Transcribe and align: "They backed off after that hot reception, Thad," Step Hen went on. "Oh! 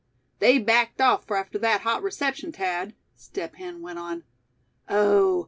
"They 0.39 0.57
backed 0.57 0.99
off 0.99 1.29
after 1.29 1.59
that 1.59 1.81
hot 1.81 2.01
reception, 2.01 2.51
Thad," 2.51 2.95
Step 3.15 3.53
Hen 3.57 3.83
went 3.83 3.99
on. 3.99 4.23
"Oh! 4.89 5.39